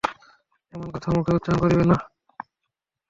এমন 0.73 0.87
কথা 0.93 1.09
মুখে 1.15 1.35
উচ্চারণ 1.37 1.57
করিবেন 1.63 1.87
না। 1.91 1.97